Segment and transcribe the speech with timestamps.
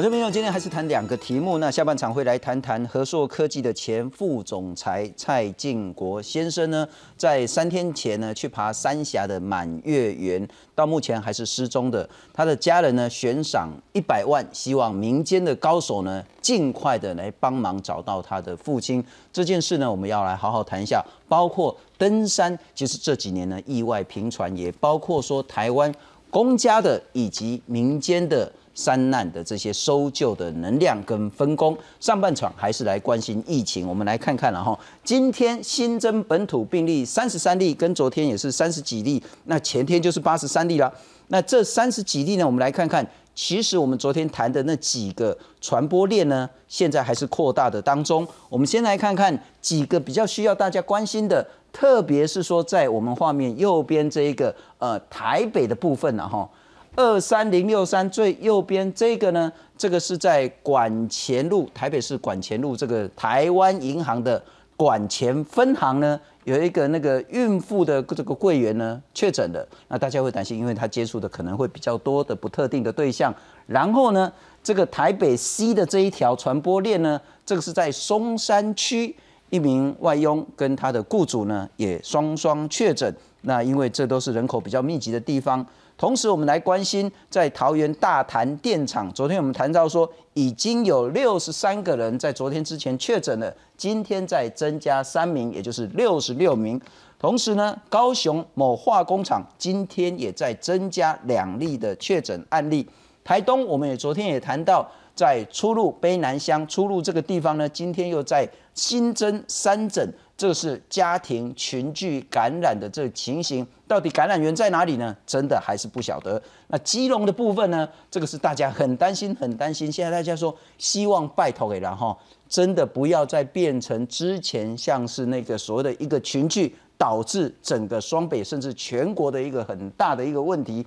[0.00, 6.88] 我这边有今天还是谈两个题目，那下半场会来谈谈和硕科技的前副总裁蔡进国先生呢，
[7.18, 12.08] 在三天前呢去爬三峡的满月园，到目前还是失踪的。
[12.32, 19.04] 他的家人呢悬赏一百万，希望民间的高手呢尽快的来帮忙找到他的父亲。
[19.30, 25.94] 这件事呢，我们要来好好谈一下，包括登山，其实这几年呢意外频传，也包括说台湾
[26.30, 28.50] 公家的以及民间的。
[28.74, 33.86] 三难的这些搜救的能量跟分工，上半场还是来关心疫情。
[33.86, 40.92] 我们来看看，然后今天新增本土病例三十三例，跟昨天也是三十几例，那前天就是八十三例了。
[41.28, 48.26] 那这三十几例呢，我们来看看，其实我们昨天谈的那几个传播链呢，现在还是扩大的当中。
[48.48, 56.48] 我们先来看看几个比较需要大家关心的，特别是说在我们画面右边这一个呃台北的部分呢，哈。
[56.96, 64.42] 二三零六三最右边这个呢，这个是在管前路，台北市管前路这个台湾银行的
[64.76, 73.32] 管前分行呢，有一个那个孕妇的这个柜员呢确诊的，那大家会担心，因为他接触的可能会比较多的不特定的对象。
[73.66, 74.30] 然后呢，
[74.62, 79.14] 这个台北 C 的这一条传播链呢，这个是在松山区
[79.50, 85.64] 一名外佣跟他的雇主呢也双双确诊，那因为这都是人口比较密集的地方。
[86.00, 89.12] 同时，我们来关心在桃园大潭电厂。
[89.12, 96.80] 昨天我们谈到说，已经有六十三个人在昨天之前确诊了，今天再增加三名，也就是六十六名。
[97.18, 102.88] 同时呢，高雄某化工厂今天也在增加两例的确诊案例。
[103.22, 110.10] 台东，我们也昨天也谈到，在出入卑南乡出入这个地方呢，今天又在新增三诊。
[110.40, 115.14] 这是家庭群聚感染的这情形，到底感染源在哪里呢？
[115.26, 116.42] 真的还是不晓得。
[116.68, 117.86] 那基隆的部分呢？
[118.10, 119.92] 这个是大家很担心、很担心。
[119.92, 122.16] 现在大家说，希望拜托给然后，
[122.48, 130.86] 真的不要再变成之前像是那个所谓的一个群聚，导致整个双北甚至全国的一个很大的一个问题。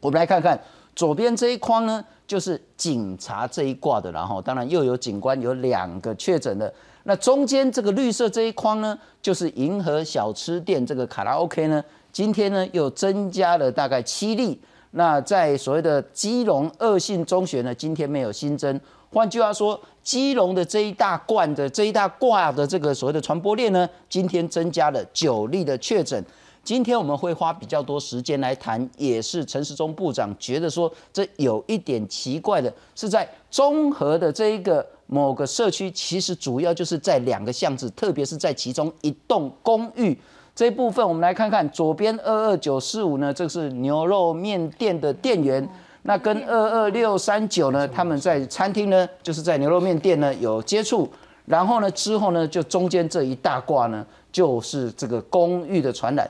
[0.00, 0.60] 我们来看看
[0.94, 6.70] 左边这一框呢，就是警察这一挂的，然后当然又有警官有两个确诊的。
[7.06, 14.58] 那中间这个绿色这一框呢，就是银河小吃店这个卡拉 OK 呢，今天呢又增加了大概七例。
[14.92, 18.80] 那在所谓的基隆二信中学呢，今天没有新增。
[19.10, 26.24] 换句话说，基隆的这一大罐的这一大挂的这个所谓的传播链呢，今天增加了九例的确诊。
[26.62, 34.86] 今天我们会花比较多时间来谈，也是陈时中部长觉得说，这有一点奇怪的，是在综合的这一个。
[35.06, 40.18] 某个社区其实主要就是在两个巷子，特别是在其中一栋公寓
[40.54, 41.06] 这一部分。
[41.06, 45.68] 我们来看看左边二二九四五呢，这是牛肉面店的店员。
[46.06, 51.08] 那跟二二六三九呢，他们在餐厅呢，就是在牛肉面店呢有接触。
[51.46, 56.28] 然后呢，之后呢，就中间这一大挂呢，就是这个公寓的传染。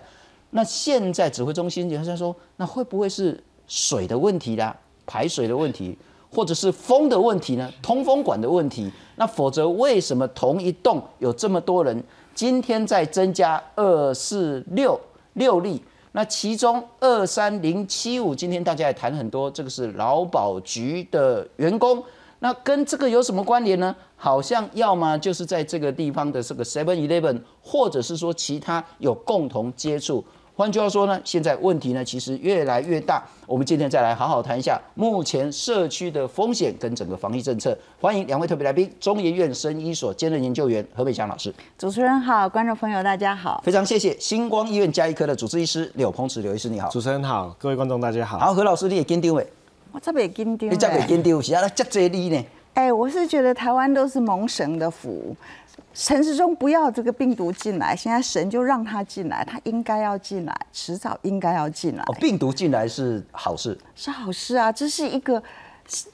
[0.51, 4.77] 那现在指挥中心就在说，那会不会是水的问题啦，
[5.07, 5.99] 排水的问题？
[6.35, 7.71] 或者是风的问题呢？
[7.81, 8.91] 通风管的问题？
[9.17, 12.03] 那否则为什么同一栋有这么多人？
[12.35, 15.01] 今天再增加二四六
[15.35, 15.81] 六例，
[16.11, 22.03] 那其中二三零七五，今天大家也谈很多，这个是劳保局的员工，
[22.41, 23.95] 那跟这个有什么关联呢？
[24.17, 30.25] 好像要么就是在这个地方的这个 Seven Eleven，或者是说其他有共同接触。
[30.57, 33.21] 换句话说呢，现在问题呢其实越来越大。
[33.45, 37.77] 我们今天再来好好谈一下目前社区的风险跟整个防疫政策。
[38.01, 41.53] 欢迎两位特别来宾，中研院生医所兼任研究员何美祥老师。
[41.77, 43.61] 主持人好，观众朋友大家好。
[43.65, 46.89] 非常谢谢星光医院加医科的主治医师柳鹏池柳医师，你好。
[46.89, 48.39] 主持人好，各位观众大家好。
[48.39, 49.47] 好，何老师你也跟丢诶？
[49.91, 50.71] 我这边跟丢。
[50.71, 51.69] 你这边跟丢是啊？
[51.75, 52.45] 这这里呢？
[52.75, 55.35] 哎，我是觉得台湾都是蒙神的福。
[55.93, 62.03] 陈时中不要这个病毒进来，现在神就让他进来，他应该要进来，迟早应该要进来。
[62.03, 64.73] 哦，病毒进来是好事，是好事啊！
[64.73, 65.41] 这是一个，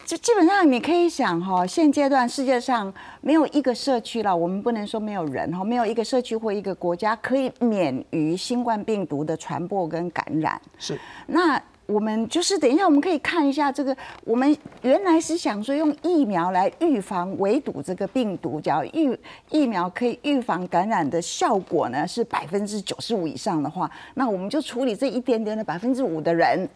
[0.04, 2.92] 就基本上你可以想哈，现阶段世界上
[3.22, 10.60] 没有一个社区了，我们不能说没有人哈，没有一个社区或一个国家可以免于新冠病毒的传播跟感染。
[10.78, 11.60] 是，那。
[11.90, 13.96] 我们就是等一下，我们可以看一下这个。
[14.25, 19.19] 我们原来是想说用疫苗来预防围堵这个病毒，只要预
[19.50, 26.69] 疫苗可以预防感染的效果呢是百分之九十五以上的话，那我们就处理这一点点的百分之五的人。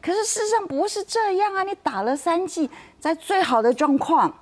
[0.00, 1.62] 可是事实上不是这样啊！
[1.62, 2.68] 你打了三剂，
[2.98, 4.34] 在最好的状况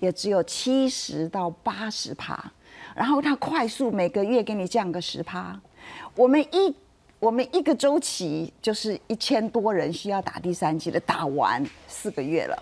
[0.00, 2.52] 也只有七十到八十趴，
[2.94, 5.58] 然后它快速每个月给你降个十趴。
[6.14, 6.74] 我们一
[7.20, 12.56] 我们一个周期就是一千多人需要打第三剂的，打完四个月了，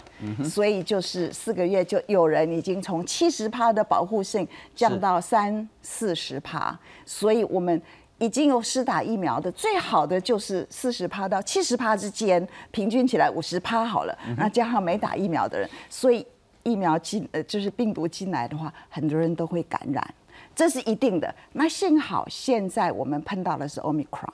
[0.44, 7.80] 所以就是四个月就有人已经从七十趴的保护性降到三四十趴，所以我们
[8.16, 16.26] 已经有施打疫苗的，最好的就是四十趴到七十趴之间，平均起来五十趴好了，那加上没打疫苗的人，所以
[16.62, 20.14] 疫苗进呃就是病毒进来的话，很多人都会感染。
[20.56, 21.32] 这是一定的。
[21.52, 24.32] 那幸好现在我们碰到的是 Omicron，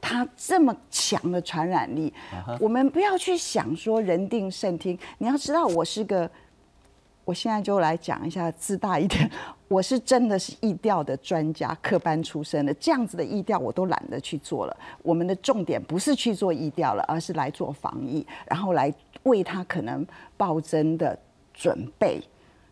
[0.00, 2.12] 它这么强的传染力，
[2.58, 4.98] 我们不要去想说人定胜天。
[5.18, 6.28] 你要知道，我是个，
[7.26, 9.30] 我现在就来讲一下自大一点，
[9.68, 14.74] 我是真的是意调的专家，科班出身的，这样子的意调我都懒得去做了。
[15.02, 18.90] 我们的重点不是去做意调了，而是来做防疫，然后来
[19.24, 20.06] 为他可能
[20.38, 21.18] 暴增的
[21.52, 22.22] 准备。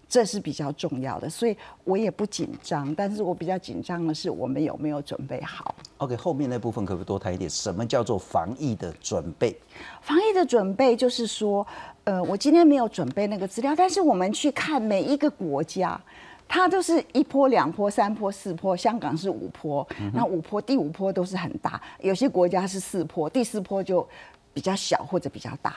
[0.08, 5.74] 这是比较重要的，所以我也不紧张，但是我比较紧张的是我们有没有准备好。
[5.98, 7.50] OK，后面那部分可不可以多谈一点？
[7.50, 9.54] 什么叫做防疫的准备？
[10.00, 11.66] 防疫的准备就是说，
[12.04, 16.00] 呃，我今天没有准备那个资料，但是我们去看每一个国家，
[16.46, 18.76] 它都是一波、两波、三波、四波。
[18.76, 24.06] 香港是五波，那五波第五波都是很大，有些国家是四波，第四波就
[24.54, 25.76] 比较小或者比较大。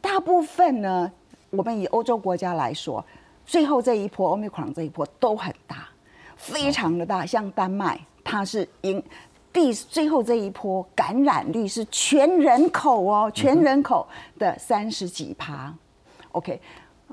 [0.00, 1.10] 大部分呢，
[1.50, 3.04] 我们以欧洲国家来说。
[3.48, 5.88] 最后这一波 Omicron 这一波都很大，
[6.36, 7.24] 非常的大。
[7.24, 9.02] 像丹麦，它是因
[9.50, 14.06] 第最后这一波感染率是全人口哦，全人口
[14.38, 15.74] 的三十几趴。
[16.32, 16.60] OK，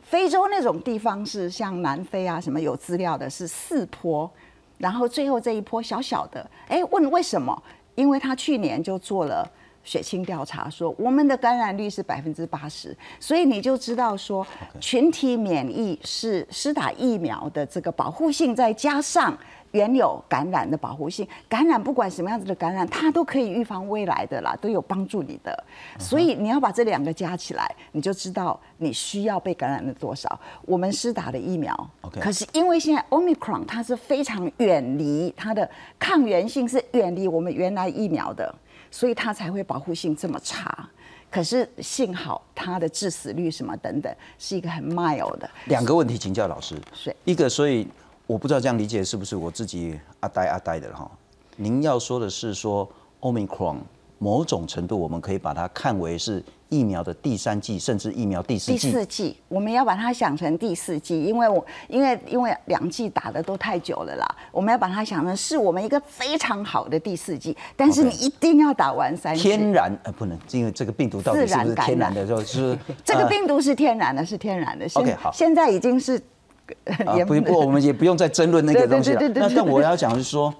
[0.01, 4.29] 非洲那种地方是像南非啊什么有资料的是四波，
[4.77, 6.45] 然后最后这一波小小的。
[6.67, 7.63] 哎，问为什么？
[7.95, 9.49] 因为他去年就做了。
[9.85, 14.45] 血清调查说，我们的感染率是百分之八十，所以你就知道说，
[14.81, 19.37] 群体免疫是施打疫苗的这个保护性，再加上
[19.71, 25.63] 原有感染的保护性，感染不管什么样子的感染，它都可以预防未来的啦，都有帮助你的。
[25.99, 30.39] 所以你要把这两个加起来，你就知道你需要被感染了多少。
[30.63, 31.89] 我们施打的疫苗，
[32.19, 38.53] 可是因为现在 Omicron 它是非常远离它的抗原性是远离我们原来疫苗的。
[38.95, 40.87] 所以它才会保护性这么差，
[41.29, 45.49] 可是幸好它的致死率什么等等是一个很 mild 的。
[45.65, 47.85] 两个问题请教老师，是一个，所以
[48.25, 51.11] 我不知道这样理解是不是我自己阿呆阿呆的哈。
[51.57, 52.89] 您要说的是说
[53.19, 53.79] Omicron。
[54.17, 58.77] 某种程度，我们可以把它看为是疫苗的第三季，甚至疫苗第四季。
[58.77, 67.55] 第四季，我们要把它想成第四季，因为我因为因为两季打的都太久了啦，我们要把它想成是我们一个非常好的第四季。
[67.75, 69.35] 但是你一定要打完三。
[69.35, 72.25] 天然呃不能，因为这个病毒到底是不是天然的？
[72.25, 74.87] 就是这个病毒是天然的，是天然的。
[74.95, 76.17] OK 好，现在已经是
[77.27, 79.21] 不不，我们也不用再争论那个东西了。
[79.35, 80.53] 那但我要讲的是说。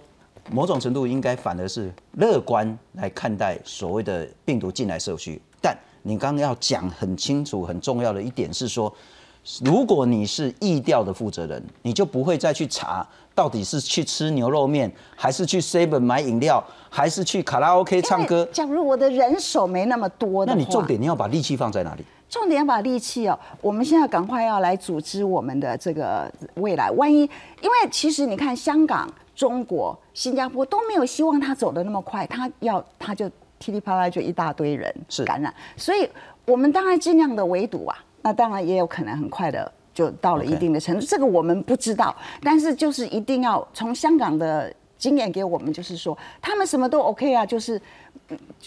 [0.52, 8.94] 某种程度应该反而是乐观来看待所谓的病毒进来社区，但你刚刚要讲很清楚、很重要的一点是说，
[9.64, 18.48] 如果你是疫调的负责人，你就不会再去查到底是去吃牛肉面，还是去 seven 买饮料，还是去卡拉 OK 唱歌。
[18.52, 22.06] 假如我的人手没那么多，那你重点你要把力气放在哪里？
[22.30, 26.92] 重点把力气哦，我们现在赶快要来组织我们的这个未来。
[26.92, 29.12] 万一因为其实你看香港。
[29.36, 34.94] 中国、新加坡都没有希望他走的那么快，他要他就噼里啪啦就一大堆人
[35.25, 36.10] 感染，所以
[36.46, 47.80] 我们当然尽量的围堵啊，那当然也有可能很快的就到了一定的程度，这个我们不知道，但是就是一定要从香港的经验给我们，就是说他们什么都 OK 啊，就是。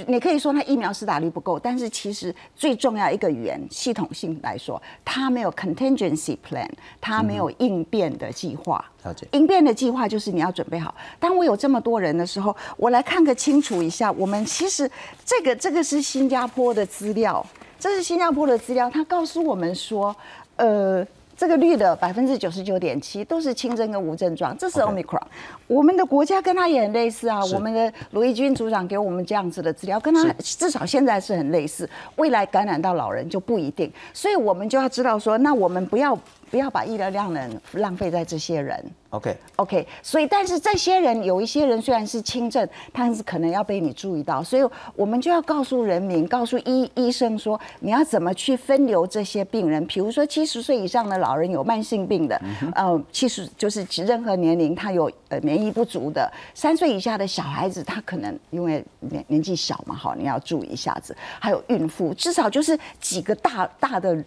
[0.06, 6.68] 你可以说他疫苗施打率不够，但是其实最重要一个语言系统性来说，他没有 contingency plan，
[7.00, 8.84] 他没有应变的计划。
[9.02, 9.26] 了解。
[9.32, 10.94] 应变的计划就是你要准备好。
[11.18, 14.12] 当我有这么多人的时候，我来看个清楚一下。
[14.12, 14.88] 我们其实
[15.24, 17.44] 这个这个是新加坡的资料，
[17.80, 20.14] 这是新加坡的资料，他告诉我们说，
[20.56, 21.06] 呃。
[21.38, 25.22] 这个率的百分之九十九点七都是轻症跟无症状，这是 Omicron。
[25.68, 27.40] 我们的国家跟他也很类似啊。
[27.54, 31.88] 我们的罗毅军组长给我们这样子的资料，跟他至少现在是很类似。
[32.16, 36.18] 未来感染到老人就不一定，所以我们就要知道说，那我们不要。
[36.50, 38.84] 不要把医疗量能浪费在这些人。
[39.10, 39.86] OK，OK。
[40.02, 44.62] 所以，但是这些人有一些人虽然是轻症，但是可能要被你注意到，所以
[44.94, 49.84] 我们就要告诉人民，告诉医医生说，你要怎么去分流这些病人。
[49.86, 52.38] 比如说，七十岁以上的老人有慢性病的，
[52.74, 61.16] 呃，七十就是任何年龄他有呃免疫不足的，三岁以下的小孩子他可能因为年年纪小嘛，好，你要注意一下子。
[61.40, 64.22] 还有孕妇，至少就是几个大大的。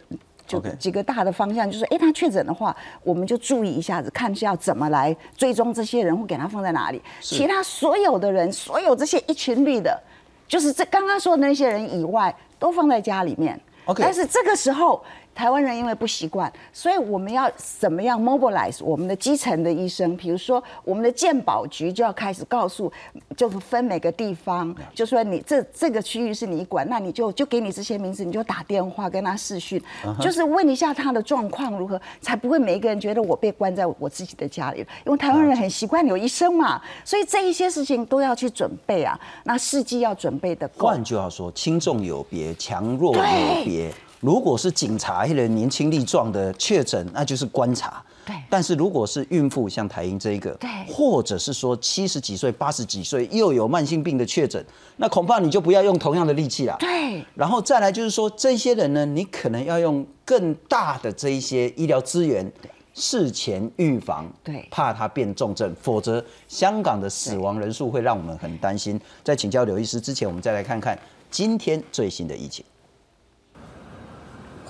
[0.60, 7.02] 就几个大的方向，就是哎，他确诊的话，我们就注意一下子，看是要怎么来追踪这些人，或给他放在哪里。
[7.22, 10.00] 其他所有的人，所有这些一群绿的，
[10.48, 13.60] 就是这刚刚说的那些人以外，都放在家里面。
[13.86, 15.04] OK，但是这个时候。
[15.42, 20.16] 台湾人因为不习惯，所以我们要怎么样 mobilize 我们的基层的医生？
[20.16, 22.94] 比如说，我们的健保局就要开始告诉，
[23.36, 29.82] 就是分每个地方，就说你这这个区域是你管，那你就就给你这些名字，你就打电话跟他视讯，
[30.22, 34.86] 就是问一下他的状况如何，才不会每一个人觉得我被关在我自己的家里。
[35.08, 39.20] 因为台湾人很习惯有医生嘛，所以这一些事情都要去准备啊。
[39.46, 40.88] 那试剂要准备的够。
[40.88, 43.24] 换句话说，轻重有别，强弱有
[43.66, 43.92] 别。
[44.22, 48.02] 如果是警察一人年轻力壮的确诊，那就是观察。
[48.24, 48.36] 对。
[48.50, 50.70] 但是如果是孕妇，像台英这一个，对。
[50.88, 54.64] 或者是说七十几岁、八十几岁又有慢性病的确诊，
[54.98, 56.78] 那恐怕你就不要用同样的力气了。
[56.80, 57.26] 对。
[57.34, 62.50] 然后再来就是说，这些人呢，你可能要用更大的这一些医疗资源，
[62.94, 64.32] 事前预防。
[64.44, 64.68] 对。
[64.70, 69.02] 怕他变重症，否则香港的死亡人数会让我们很担心。
[69.24, 70.96] 在请教刘医师之前，我们再来看看
[71.32, 72.64] 今天最新的疫情。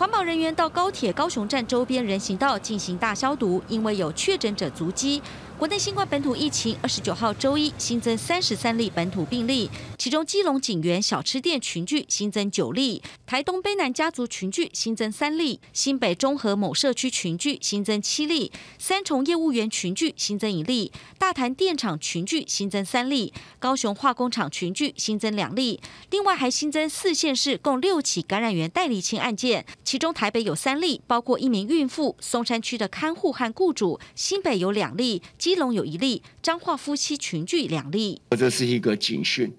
[0.01, 5.21] 环保人员到高铁高雄站周边人行道进行大消毒，因为有确诊者足迹。
[5.61, 35.21] 国内新冠本土疫情，二十九号周一新增三十三例本土病例，其中基隆景园小吃店群聚新增九例，台东卑南家族群聚新增三例，新北中和某社区群聚新增七例，三重业务员群聚新增一例，大潭电厂群聚新增三例，高雄化工厂群聚新增两例，另外还新增四县市共六起感染源代理清案件，其中台北有三例，包括一名孕妇、松山区的看护和雇主，新北有两例。
[35.51, 38.21] 基隆有一例，彰化夫妻群聚两例。
[38.37, 39.53] 这是一个警讯，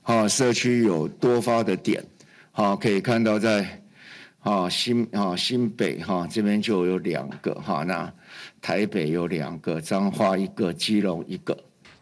[0.00, 2.02] 啊，社区有多发的点，
[2.52, 3.82] 好，可以看到在，
[4.40, 8.10] 啊新啊新北哈这边就有两个哈，那
[8.62, 11.54] 台北有两个，彰化一个，基隆一个。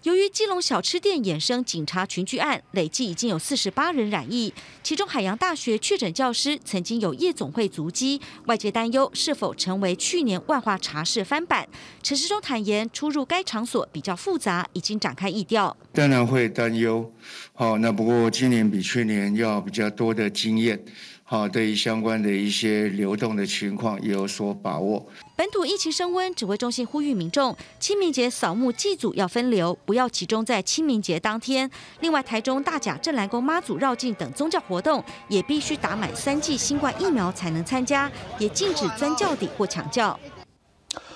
[0.05, 11.67] 由于基隆小吃店衍生警察群聚案，累计已经有四十八人染疫，其中海洋大学确诊教师曾经有夜总会足迹，外界担忧是否成为去年万华茶室翻版。
[12.03, 15.75] 陈时中坦言，出入该场所比较复杂，已经展开疫调。
[15.95, 17.11] 当然会担忧，
[17.55, 20.85] 好，那不过今年比去年要比较多的经验。
[21.27, 25.05] 好，对于相关的一些流动的情况也有所把握。
[25.35, 31.69] 本土疫情升温，指挥中心呼吁民众清明节扫墓祭祖要分流，不要集中在清明节当天。
[32.01, 40.21] 另外，台中大甲镇澜宫妈祖绕境等宗教活动也必须打满三剂新冠疫苗才能参加，也禁止钻教底或抢教。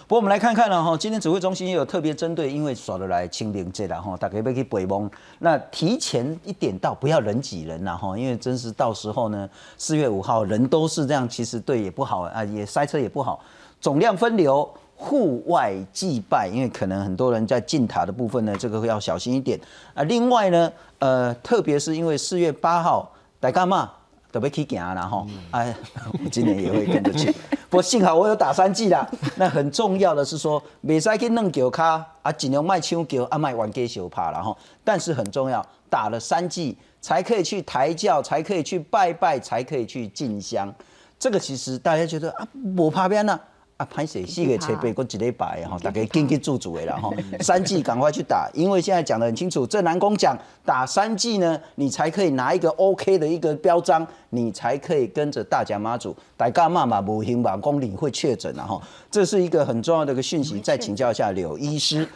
[0.09, 5.09] 不过我们来看看了哈，今天指挥中心也有特别针对，因为耍得来清明节了哈，大家要去北蒙，
[5.41, 9.47] 那提前一点到，不要人挤人了哈，因为真是到时候呢，
[9.77, 13.39] 四月五号人都是这样，其实对也不好啊，也塞车也不好，
[13.83, 19.61] 总量分流，户外祭拜，因为可能很多人在进塔的部分呢，这个要小心一点
[19.93, 20.03] 啊。
[20.05, 23.93] 另外呢，呃，特别是因为四月八号大干嘛？
[24.41, 25.75] 要去行啦吼，哎，
[26.25, 27.33] 我今年也会跟着去。
[27.71, 29.07] 不过幸好我有打三剂啦。
[29.37, 34.57] 那很重要的是说，未使去弄脚卡，啊，尽量卖抢脚，啊，卖玩给小怕然后。
[34.83, 40.73] 但是很重要，打了三剂才可以去抬轿，才可以去拜拜，才可以去进香。
[41.19, 43.39] 这个其实大家觉得啊，不怕边呢？
[43.85, 47.11] 拍摄四个车备，搁一礼拜哈，大家紧紧做做的啦哈。
[47.41, 58.81] 三剂赶快去打，因为现在讲的很清楚，这南宫讲打三剂呢，你才可以拿一个 OK 的一个标章，你才可以跟着大甲妈祖大家妈妈无行吧公里会确诊了哈。
[59.11, 62.09] 这是一个很重要的一个讯息，再请教一下柳医师。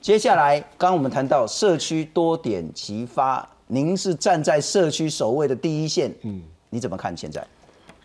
[0.00, 6.40] 接下来，刚刚我们谈到社区多点齐发，您是站在社区守卫的第一线，嗯，
[6.70, 7.44] 你怎么看现在？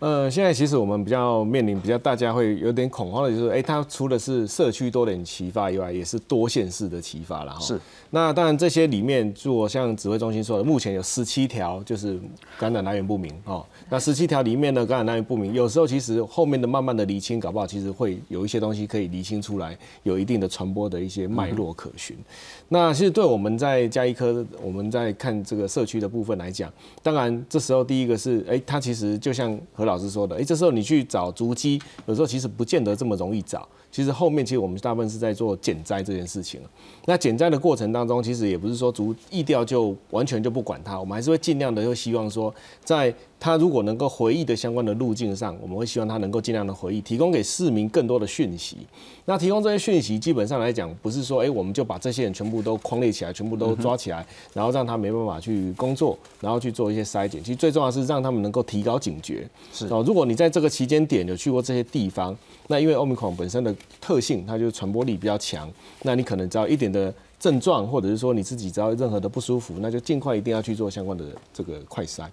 [0.05, 7.59] 呃，现在其实我们比较面临比较大家会有点恐慌的，就是，哎，它除了是社区多点启发以外，也是多线式的启发了哈。
[7.59, 7.81] 是。
[8.11, 12.19] 那当然这些里面，做像指挥中心说的，目前有十七条就是
[12.59, 13.65] 感染来源不明哦。
[13.89, 22.15] 那十七条里面呢，感染来源不明，有时候其实后面的慢慢的厘清，搞不好其实会有一些东西可以厘清出来，有一定的传播的一些脉络可循。
[22.69, 26.71] 那其实对我们在加医科，我们在看这个社区的部分来讲，
[27.01, 33.65] 当然这时候第一个是，哎，它其实就像何老老师说的，哎，这时候你去找足迹，有时候其实不见得这么容易找。
[33.95, 36.59] 其实后面其实我们大部分是在做减灾这件事情。
[37.05, 48.79] 那减灾的过程当中，其实也不是说逐意调就完全就不管它，我们还是会尽量的，又希望说，在他如果能够回忆的相关的路径上，我们会希望他能够尽量的回忆，提供给市民更多的讯息。
[49.23, 57.41] 那提供这些讯息，基本上来讲，不是说，哎，我们就把这些人全部都框列起来，全部都抓起来，然后让他没办法去工作，然后去做一些筛检。
[57.41, 59.47] 其实最重要是让他们能够提高警觉。
[59.71, 62.35] 是哦，如果你在这个期间点有去过这些地方，
[62.67, 65.71] 那因为欧米克戎本身的特性，它就是传播力比较强，
[66.03, 72.25] 那你可能只要一点的症状，或者是说你自己只要任何的不舒服，那就尽快一定要去做相关的这个快筛。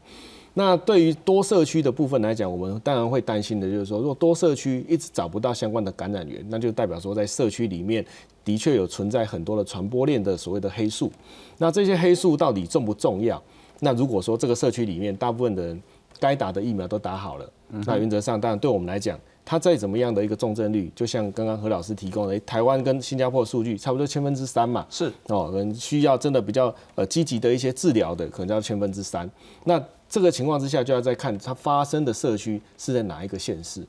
[0.55, 8.05] 那对于多社区的部分来讲，我们当然会担心的，就是说，如果多社区一直找不到相关的感染源，那就代表说在社区里面
[8.45, 11.11] 的确有存在很多的传播链的所谓的黑数。
[11.57, 13.43] 那这些黑数到底重不重要？
[13.81, 15.83] 那如果说这个社区里面大部分的人
[16.21, 17.51] 该打的疫苗都打好了，
[17.87, 29.29] 那原则上当然对我们来讲，它再怎么样的一个重症率，就像刚刚何老师提供的，台湾跟新加坡数据差不多千分之三嘛，是哦，可能需要真的比较呃积极的一些治疗的，可能要千分之三。
[29.65, 33.85] 那这个情况之下，就要再看它发生的社区是在哪一个县市。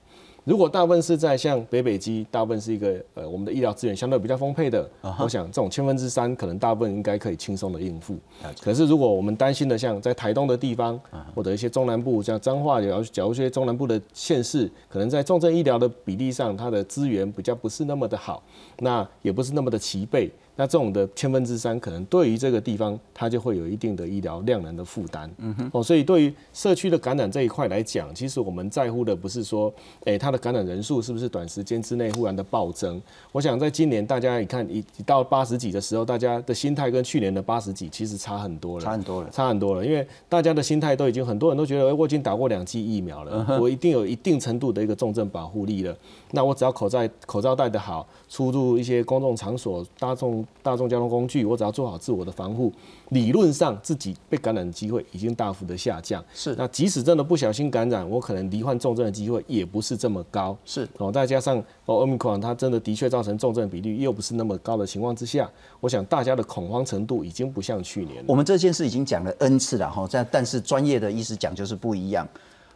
[0.46, 8.18] 如果大部分是在像北北基，大部分是一个呃我们的医疗资源相对比较丰沛的，我想这种千分之三可能大部分应该可以轻松的应付。
[8.62, 11.00] 可是如果我们担心的像在台东的地方，
[11.34, 18.44] 或者一些中南部像彰化，假如假如一些中南部的县市，可能在重症医疗的比例上，它的资源比较不是那么的好，
[18.80, 20.30] 那也不是那么的齐备。
[20.56, 25.30] 那这种的千分之三，可能对于这个地方，它就会有一定的医疗量能的负担。
[25.40, 25.70] 嗯哼。
[25.74, 29.74] 哦，所以对于社区的感染这一块来讲，其实我们在乎的不是说，
[30.06, 33.02] 哎，它的感染人数是不是短时间之内忽然的暴增。
[33.32, 38.86] 我想在今年大家一看，一到八十几的时候，大家的心态跟去年的八十几其实差很多了。
[38.86, 39.30] 差很多了。
[39.32, 45.98] 差很多了，因为大家的心态都已经很多人都觉得，我已经打过两剂疫苗了，我一定有一定程度的一个重症保护力了。
[46.32, 52.72] 那我只要口罩口罩戴得好，出入一些公众场所、大众大众交通工具，我只要做好自我的防护，
[53.10, 56.24] 理论上自己被感染的机会已经大幅的下降。
[56.34, 60.58] 是，那即使真的不小心感染，我可能罹患重症的机会也不是这么高。
[60.66, 68.24] 是，哦，再加上哦，奥密克戎它真的的确造成重症比率又不是那么高的情况之下，我想大家的恐慌程度已经不像去年。
[68.28, 72.28] 我们这件事已经讲了 N 次了哈，但但是专业的医师讲就是不一样。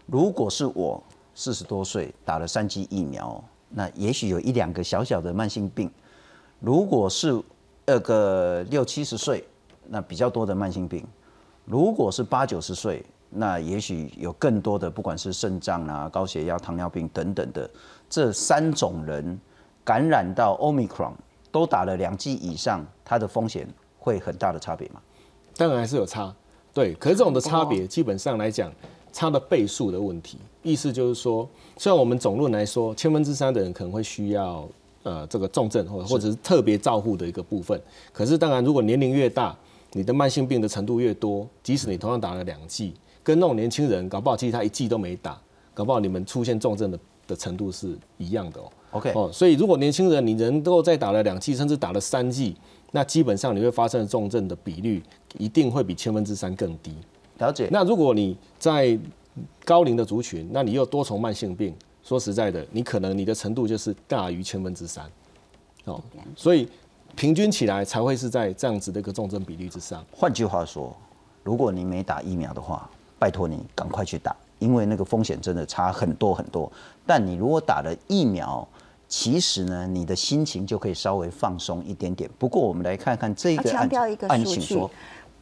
[0.06, 1.02] 如果是我
[1.36, 3.44] 四十多岁打了三剂疫苗。
[3.70, 5.92] 那也许有一两个小小的慢性病，
[6.62, 7.38] 如果是
[7.90, 9.42] 那个六七十岁，
[9.88, 11.02] 那比较多的慢性病；
[11.64, 17.70] 如果是八九十岁，那也许有更多的，不管是肾脏啊、高血压、糖尿病等等的
[18.10, 19.40] 这三种人
[19.86, 21.14] 感染到 Omicron，
[21.50, 23.66] 都打了两剂以上，它的风险
[23.98, 25.02] 会很大的差别吗？
[25.56, 26.36] 当然还是有差，
[26.74, 26.94] 对。
[26.96, 28.72] 可是这种的差别，基本上来讲。
[29.14, 34.68] 差的倍数的问题，意思就是说，虽然我们总论来说，千分之三的人可能会需要
[35.08, 37.80] 呃这个重症或者或者是特别照护的一个部分，
[38.12, 39.56] 可是当然，如果年龄越大，
[39.94, 42.94] 你的慢性病的程度越多，即使你同样打了两剂，
[43.24, 45.40] 跟那种年轻人搞不好其实他一剂都没打，
[45.74, 48.72] 搞不好你们出现重症的的程度是一样的哦。
[48.92, 52.56] OK 哦，所以如果年轻人你人都再打了两剂，甚至打了三剂，
[52.92, 55.02] 那基本上你会发生的重症的比率
[55.38, 56.94] 一定会比千分之三更低。
[57.38, 57.70] 了解。
[57.72, 58.98] 那如果你在
[59.64, 61.74] 高龄的族群，那你又多重慢性病，
[62.08, 65.04] 说实在的，你可能你的程度就是大于千分之三，
[65.84, 66.02] 哦，
[66.38, 66.66] 所以
[67.18, 70.02] 平均起来才会是在这样子的一个重症比例之上。
[70.10, 70.96] 换句话说，
[71.44, 72.90] 如果你没打疫苗的话，
[73.20, 76.72] 拜托你赶快去打，因为那个风险真的差很多很多。
[77.06, 78.66] 但你如果打了疫苗，
[79.10, 82.30] 其实呢，你的心情就可以稍微放松一点点。
[82.40, 83.90] 不过我们来看看这个案
[84.30, 84.90] 案情说。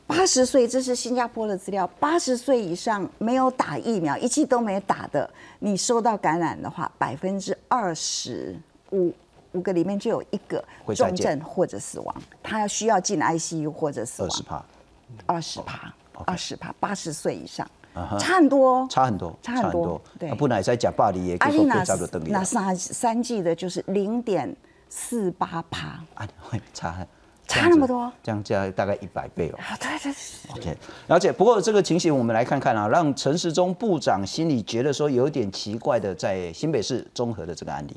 [0.07, 1.87] 八十岁，这是新加坡的资料。
[1.99, 5.27] 八十岁以上没有打疫苗，一剂都没打的，
[5.59, 8.55] 你受到感染的话，百分之二十
[8.91, 9.11] 五
[9.53, 10.63] 五个里面就有一个
[10.95, 14.29] 重症或者死亡，他要需要进 ICU 或者死亡。
[14.29, 14.65] 二十趴，
[15.25, 15.93] 二十趴，
[16.25, 17.67] 二十趴，八十岁以上，
[18.19, 19.99] 差很多，差很多，差很多。
[20.19, 24.55] 对，不然在讲巴黎也可以做差不多那三三剂的就是零点
[24.87, 27.05] 四八趴，啊，会差。
[27.61, 29.59] 差那么多，这样加大概一百倍哦。
[29.79, 31.31] 对对对，OK，而且。
[31.31, 37.95] 不过这个情形我们来看看啊，让陈时中部长心里觉得说有点奇怪的，在新北市中和的这个案例，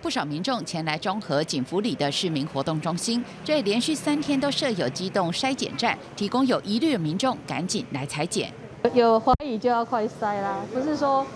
[0.00, 8.52] 不少民众前来中和锦福里的市民活动中心，这里连续三天都设有机动筛检站，提供有疑虑的民众赶紧来裁剪。
[8.94, 11.26] 有怀疑就要快筛啦，不是说。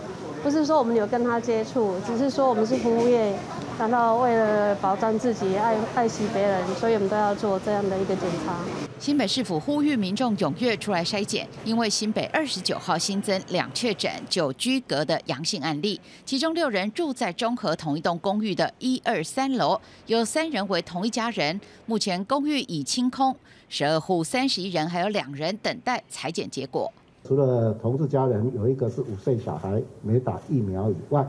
[0.43, 3.35] 不是说我们有跟他接触，只是说我们是服务业，
[3.77, 8.57] 然后为了保障自己、爱爱惜别人，所以我们都要做这样的一个检查。
[8.99, 21.61] 新北市府呼吁民众踊跃出来筛检，因为新北二十九号新增两确诊九居隔的阳性案例，其中六人住在中和同一栋公寓的一二三楼，有三人为同一家人。
[21.85, 23.37] 目前公寓已清空，
[23.69, 26.91] 十二户三十一人还有两人等待裁剪结果。
[27.27, 31.27] 除了同事家人有一个是五岁小孩没打疫苗以外，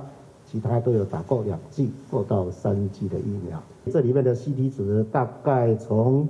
[0.56, 3.62] 其他都有打过两剂或到三剂的疫苗。
[3.92, 6.26] 这里面的 CT 值大概从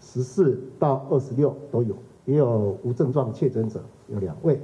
[0.00, 4.60] 十四到二十六都有，也有无症状确诊者有两位。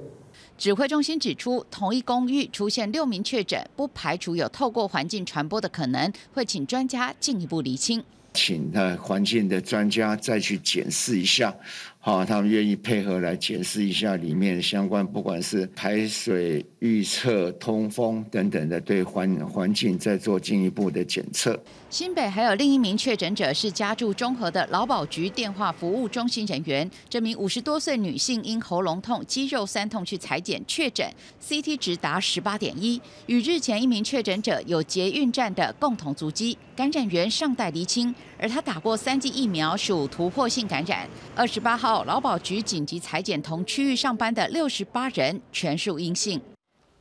[0.56, 8.02] 指挥中心指出，同一公寓出现六名确诊，不排除有透过环境传播的可能，会请专家进一步厘清。
[8.34, 11.54] 请呃环境的专家再去检视一下，
[12.00, 21.60] 好，他们愿意配合来检视一下里面相关，不管是排水预测、通风等等的，对环环境再做进一步的检测。
[21.90, 26.88] 新北还有另一名确诊者是家住中和的劳保局电话服务中心人员。
[27.08, 31.04] 这名五十多岁女性因喉咙痛、肌肉酸痛去裁剪确诊
[31.44, 36.56] ，CT 值达十八点一，与日前一名确诊者有捷运站的共同足迹。
[36.76, 41.08] 感染源尚待厘清，而他打过三剂疫苗，属突破性感染。
[41.34, 46.40] 二十八号劳保局紧急裁剪同区域上班的六十八人全数阴性。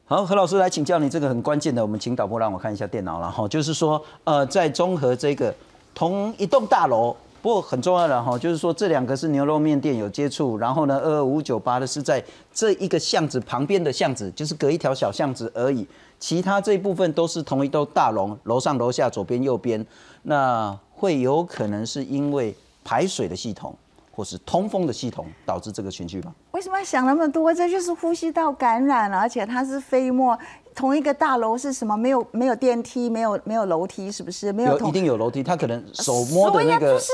[0.06, 5.54] 好，何老师来请教你这个很关键的，我们请导播让我看一下电脑了哈，就是说，呃，在综合这个
[5.94, 12.24] 同一栋大楼，不过很重要的哈，就是说这两个是牛肉面店有接触，然后呢，二二五九八的是在
[12.54, 15.86] 这一个巷子旁边的巷子，就是隔一条小巷子而已，
[16.18, 19.86] 其他这一部分都是同一栋大楼，楼上楼下左边右边，
[20.24, 23.76] 那会有可能是因为排水的系统。
[24.18, 26.34] 或是通风的系统导致这个群聚吗？
[26.50, 27.54] 为什么要想那么多？
[27.54, 30.36] 这就是呼吸道感染而且它是飞沫。
[30.74, 31.96] 同一个大楼是什么？
[31.96, 34.52] 没有没有电梯，没有没有楼梯，是不是？
[34.52, 35.44] 没有，一定有楼梯。
[35.44, 37.12] 他可能手摸的那个，就是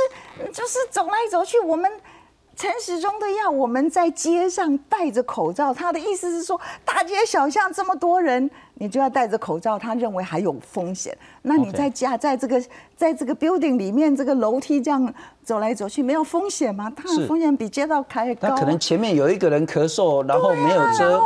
[0.53, 1.59] 就是走来走去。
[1.59, 1.91] 我们
[2.55, 8.49] 陈时中的要我们在街上戴着口罩，他的意思是说，大街小巷这么多人。
[8.75, 11.15] 你就要戴着口罩，他认为还有风险。
[11.43, 12.61] 那你在家，在这个，
[12.97, 15.13] 在这个 building 里面，这个楼梯这样
[15.43, 16.91] 走来走去，没有风险吗？
[16.93, 18.49] 当然风险比街道开高。
[18.49, 21.21] 那可能前面有一个人咳嗽，然后没有遮，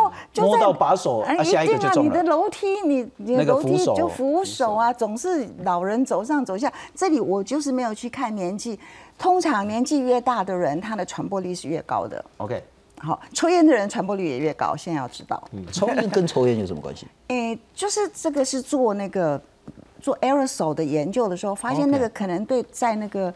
[0.46, 2.10] 摸到把手，啊，下一个就中了。
[2.10, 6.72] 你的楼梯，你你楼梯就扶手啊，总是老人走上走下。
[6.94, 8.78] 这里我就是没有去看年纪，
[9.18, 12.24] 通常年纪越大的人，他的传播力是越高的。
[12.38, 12.64] OK。
[13.00, 14.76] 好，抽烟的人传播率也越高。
[14.76, 17.08] 现在要知道，嗯抽烟跟抽烟有什么关系？
[17.30, 19.40] 诶，就是这个是做那个
[20.02, 23.32] 做 aerosol 的研究的时候，发现那个可能对在那个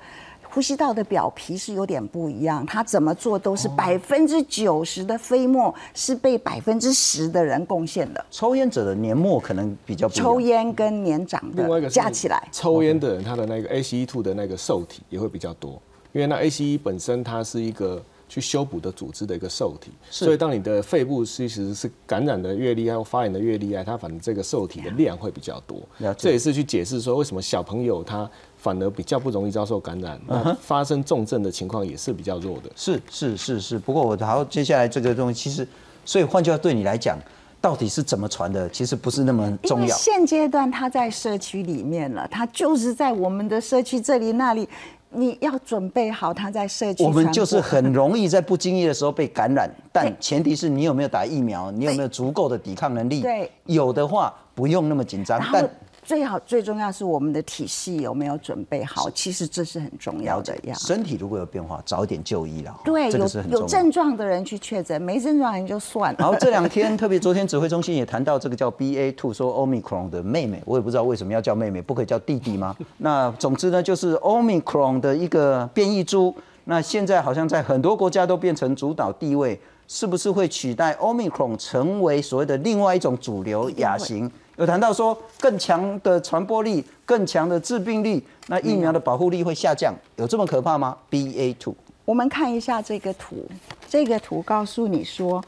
[0.54, 2.66] 呼吸道的表皮是有点不一样。
[2.66, 8.26] 它怎么做都是百分之九十的飞沫是被百分之十的人贡献的。
[8.30, 18.02] 抽烟者的年末可能比较抽烟跟年长的加起来，抽烟的人他的那个 ACE2 的那个受体也会比较多，因为那 ACE 本身它是一个。
[18.32, 25.82] 去修补的组织的一个受体，所以当你的肺部其实是感染的越厉害，或发炎的越厉害，它反正这个受体的量会比较多。
[26.18, 28.32] 这也是去解释说为什么小朋友他
[28.62, 30.20] 反而比较不容易遭受感染，
[30.62, 32.70] 发生重症的情况也是比较弱的。
[32.76, 35.68] 是是是是，不过我好接下来这个东西，其实
[36.06, 37.18] 所以换句话对你来讲，
[37.60, 39.98] 到底是怎么传的，其实不是那么重要。
[39.98, 44.70] 现阶段他在社区里面了，他就是在我们的社区这里那里。
[45.14, 47.04] 你要准备好，他在社区。
[47.04, 53.20] 我们就是很容易在不经意的时候被感染， 但前提是你有没有打疫苗，你有没有足够的抵抗能力。
[53.20, 55.38] 对，有的话不用那么紧张。
[55.52, 55.70] 但
[56.04, 60.56] 最好最重要是我们的体系有没有准备好，其实这是很重要的。
[60.64, 62.76] 呀身体如果有变化，早点就医了。
[62.84, 66.18] 对，有有症状的人去确诊，没症状人就算了。
[66.20, 72.76] 然后这两天，特别昨天指挥中心也谈到这个叫 BA two，说 Omicron 的妹妹，我也不知道为什么要叫妹妹，不可以叫弟弟吗？
[72.98, 76.34] 那总之呢，就是 Omicron 的一个变异株，
[76.66, 84.30] 那现在好像在很多国家都变成主导地位，是不是会取代 Omicron 成为所谓的另外一种主流亚型？
[84.58, 91.74] 有谈到说更强的传播力、更强的致病力，那疫苗的保护力会下降，有这么可怕吗？BA two，
[92.06, 93.48] 我们看一下这个图，
[93.88, 95.44] 这个图告诉你说，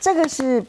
[0.00, 0.64] 这个是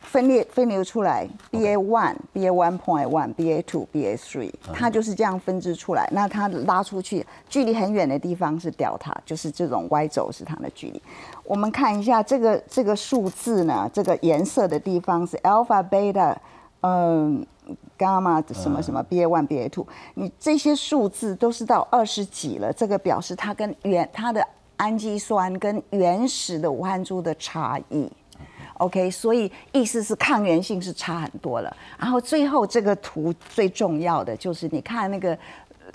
[0.00, 6.08] 分裂分流出来，BA one、BA one point one、BA two、BA three，它就是这样分支出来。
[6.12, 11.00] 那它拉出去距离很远的地方是 delta，就是这种 Y 轴是它的距离。
[11.44, 16.36] 我们看一下这个这个数字呢，这个颜色的地方是 alpha、beta。
[16.82, 17.44] 嗯，
[17.98, 28.10] 伽马什么什么 BA one BA two，你这些数字都是到二十几了，这个表示它跟原它的氨基酸跟原始的武汉株的差异。
[28.78, 31.76] OK，所以意思是抗原性是差很多了。
[31.96, 35.38] 然后最后这个图最重要的就是你看那个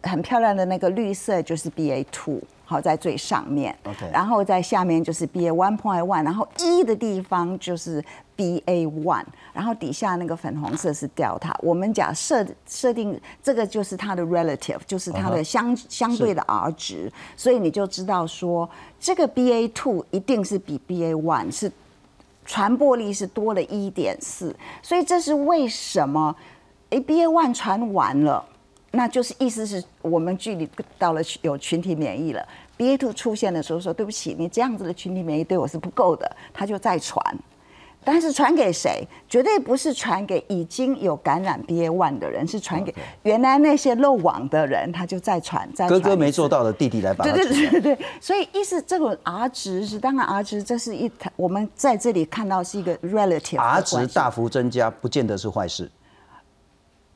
[0.03, 3.77] 很漂亮的那个绿色就是 BA two，好在最上面
[4.13, 8.01] 然后在下面就是 BA one point one，然后一的地方就是
[8.37, 11.51] BA one，然后底下那个粉红色是 Delta。
[11.61, 18.69] 我们假设设定这个就是它的 relative，就是它的相、相对的 R 值，所以你就知道说
[18.99, 21.71] 这个 BA two 一定是比 BA one 是
[22.45, 26.33] 传播力是多了一点四，所以这是为什么？
[26.91, 28.41] 诶 b a one 传完了，
[28.91, 32.47] 那就是意思是我们距离到了有群体免疫了。
[32.77, 37.21] BA two 出现的时候说对不起，你这样子的群体免疫对我是不够的，他就再传。
[38.07, 39.05] 但是传给谁？
[39.27, 45.69] 绝对不是传给已经有感染 BA one 的人，是传给原来那些漏网的人，他就再传。
[45.73, 55.91] 再哥哥没做到的，弟弟来把对对对对对，所以意思这个 R 值是当然 R 值这是一我们在这里看到是一个 relative 的 R 值大幅增加，不见得是坏事。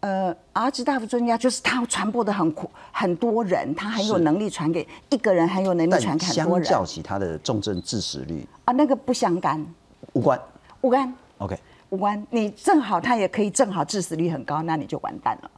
[0.02, 9.66] 呃，R 值大幅增加，就是它传播的很快很多人，它很有能力传给一个人，很有能力传但给很多人相较起他的重症致死率啊，那个不相干，
[10.12, 10.38] 无关。
[10.82, 11.58] 无关 OK，
[11.90, 15.52] 五官，你正好他也可以正好致死率很高，那你就完蛋了。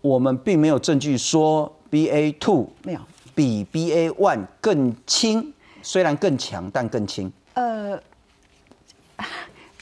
[0.00, 3.00] 我们并没有证据说 BA two 没有，
[3.34, 7.32] 比 BA one 更轻，虽然更强，但更轻。
[7.54, 8.00] 呃，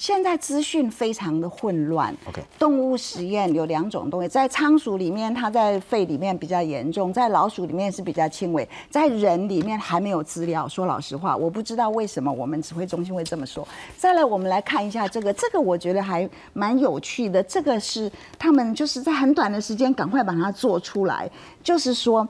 [0.01, 2.17] 现在资讯非常的混乱。
[2.27, 10.67] OK 动物实验有两种东西，在仓鼠里面，它在肺里面比较严重，在老鼠里面是比较轻微，在人里面还没有资料。
[10.67, 13.69] 说老实话，我不知道为什么我们指挥中心会这么说。
[13.95, 17.43] 再来，我们来看一下这个，这个我觉得还蛮有趣的。
[17.43, 21.31] 这个是他们就是在很短的时间赶快把它做出来，
[21.63, 22.27] 就是说，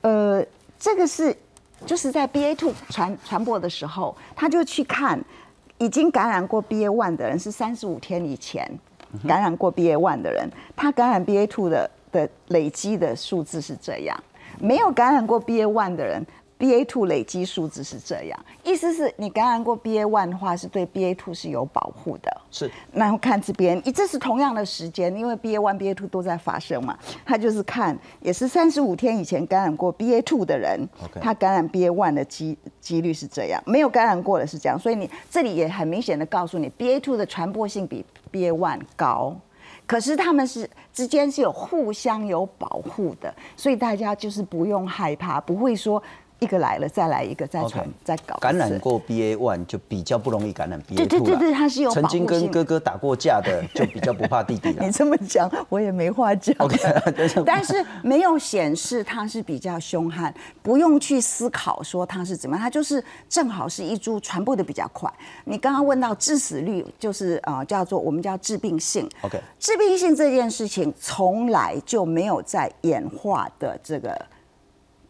[0.00, 0.42] 呃，
[0.78, 1.36] 这个是
[1.84, 5.22] 就是在 BA two 传传播的时候，他就去看
[5.80, 8.70] 已经感染过 BA one 的人是三十五天以前
[9.26, 14.16] 感染过 BA one 的人，他感染 BA two 的的累积的数字是这样，
[14.60, 16.24] 没有感染过 BA one 的人。
[16.60, 22.30] BA two 累积数字是这样，意思是你感染过 BA one 的话，是对 BA two 是有保护的。
[22.50, 26.98] 是然后看这边，这是同样的时间，因为 BA one、BA two 都在发生嘛。
[27.24, 34.78] 他就是看，也是三十五天以前感染过 BA two 的人 OK 他感染 BA one 的几几率是这样，没有感染过的是这样。
[34.78, 39.34] 所以你这里也很明显的告诉你，BA two 的传播性比 BA one 高。
[39.86, 46.00] 可是他们是之间是有互相有保护的，所以大家就是不用害怕，不会说
[46.40, 54.90] 一个来了再来一个再传再搞感染过 BA one 就比较不容易感染 BA 对 two 对对对它是有曾经跟哥哥打过架的，就比较不怕弟弟了 你。
[54.90, 56.54] 这么讲，我也没话讲。
[56.60, 56.76] OK，
[57.16, 65.12] 但是但是没有显示他是比较凶悍，不用去思考说他是怎么样，他就是正好是一株传播的比较快。
[65.44, 69.08] 你刚刚问到致死率，就是呃叫做我们叫致病性。
[69.20, 74.26] OK 致病性这件事情从来就没有在演化的这个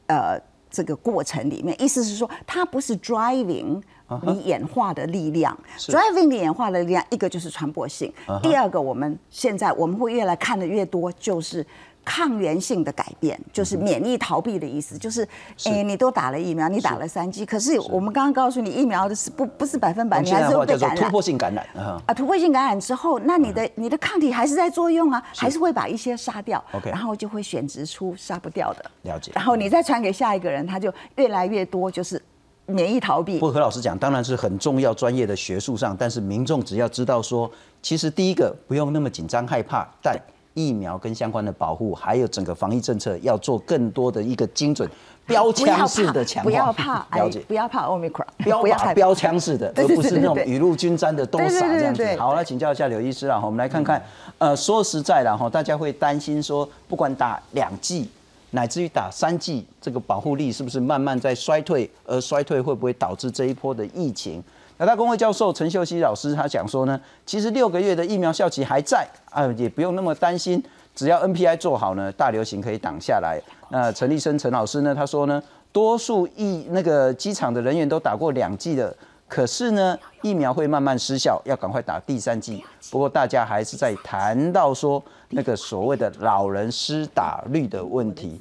[0.09, 0.37] 呃
[0.71, 3.83] 这个过程里面，意思是说它不是 driving
[4.23, 5.57] 你演化的力量、
[5.87, 11.67] d r i v i n g 你演化的力量，一个就是传播性第二个我们现在我们会越来看的越多就是。
[12.05, 15.27] 抗原性的改变就是免疫逃避的意思，就是
[15.65, 21.05] 诶，你都打了疫苗，你打了三剂，可是我们刚刚告诉你，疫苗的是不不是百分百，用你还是会被感染。
[21.05, 22.03] 突破性感染啊。
[22.07, 28.91] 啊，突破性感染之后，那你的你的抗体还是在作用啊，还是会把一些杀掉 OK 然后就会选择出杀不掉的。
[29.03, 32.21] 了解然后你再传给下一个人，他就越来越多，就是
[32.67, 33.41] 免疫逃避不。
[33.47, 37.51] 过何老师讲，当然是很重要、专业的学术上，但是民众只要知道说，
[37.83, 40.19] 其实第一个不用那么紧张害怕，但
[40.55, 44.89] 疫苗跟相关的保护，还有整个防疫政策要做更多的一个精准
[45.27, 46.51] 标枪式的强化。
[46.51, 47.41] 不要怕，哎 了解。
[47.47, 54.03] 不要怕 omicron， 标不要怕靶标枪式的，而不是那种雨露均沾的都撒这样子好，来请教一下刘医师啊，我们来看看，
[54.39, 58.11] 呃，说实在的哈，大家会担心说，不管打两剂，
[58.51, 61.89] 乃至于打三剂，这个保护力是不是慢慢在衰退？
[62.05, 64.43] 而衰退会不会导致这一波的疫情？
[64.81, 70.63] 南大工会教授陈秀熙老师他讲说呢，其实六个月的疫苗效期还在啊，也不用那么担心，
[70.95, 73.39] 只要 NPI 做好呢，大流行可以挡下来。
[73.69, 78.97] 那陈立生陈老师呢，他说呢，多数疫那个机场的人员都打过两剂的，
[79.31, 82.63] 可是呢，疫苗会慢慢失效，要赶快打第三剂。
[82.91, 88.41] 不过大家还是在谈到说那个所谓的老人施打率的问题。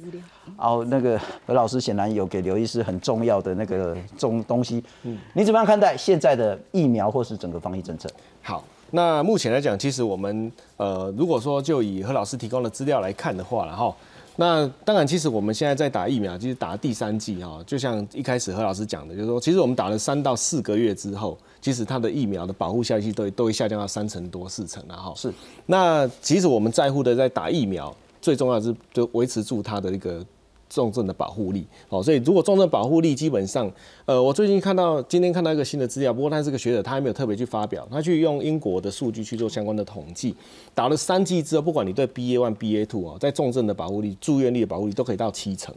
[0.56, 4.82] 哦，那个何老师显然有给刘医师很重要的那个重东西。
[5.04, 8.10] 嗯，你怎么样看待现在的疫苗或是整个防疫政策？
[8.42, 13.94] 好，那目前来讲，其实我们呃，如果说就以何老师提供的资料来看的话，然后。
[14.36, 25.12] 那当然，其实我们现在在打疫苗，就是打第三剂哈，就像一开始何老师讲的，就是说，其实我们打了三到四个月之后，其实它的疫苗的保护效期都都会下降到三成多、四成了哈。
[25.16, 25.32] 是。
[25.66, 30.24] 那其实我们在乎的在打疫苗，最重要的是就维持住它的一个。
[30.70, 33.70] 重症的保护力，好，所以如果重症保护力基本上，
[34.06, 40.34] 呃，我最近看到今天看到一个新的资料，不过他是个学者，他还没有特别去发表，他去用英国的数据去做相关的统计，
[40.72, 45.74] 打了三剂之后，不管你对 BA one、BA two 哦，在重症的保护力、住院率的保护力都可以到七成。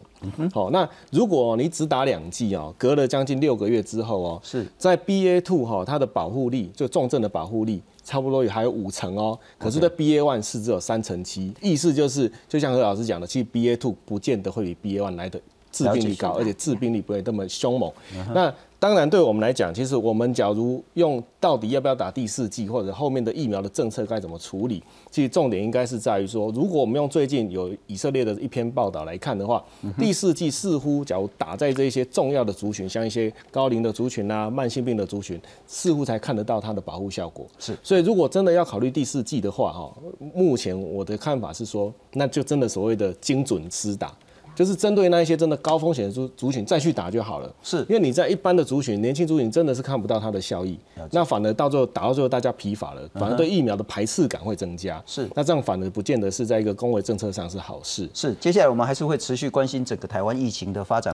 [0.53, 7.81] 好，那如果你只打两剂哦，隔了将近六个月之后哦，是在 BA two 哈，它的保护力就重症的保护力。
[8.03, 15.39] 差不多也还有五成哦，可是，在 BA one 是只有三成七，意思就是，就像何老师讲的，其实 BA two 不见得会比 BA one 来的
[15.73, 17.91] 致病率高，而且致病率不会那么凶猛。
[18.33, 29.63] 那当然，对我们来讲，其实我们假如用到底要不要打第四剂，或者后面的疫苗的政策该怎么处理，其实重点应该是在于说，如果我们用最近有以色列的一篇报道来看的话，
[29.97, 37.47] 第四剂似乎假如打在这些重要的族群，像一些高龄的族群啊、慢性病的族群，似乎才看得到它的保护效果。
[37.57, 39.93] 是，所以如果真的要考虑第四剂的话，哈，
[40.35, 44.13] 目前我的看法是说，那就真的所谓的精准施打。
[44.55, 47.77] 就是针对那一些真的高风险的族族群再去打就好了，是。
[47.89, 50.77] 因为你在一般的族群、年轻族群真的是看不到它的效益，
[51.11, 55.27] 那反而到最后打到最后大家疲乏了，反而对疫苗的排斥感会增加，是。
[55.35, 58.09] 那这样反而不见得是在一个公卫政策上是好事。
[58.13, 61.01] 是，接下来我们还是会持续关心整个台湾疫情的发展。